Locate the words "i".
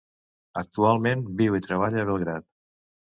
1.59-1.65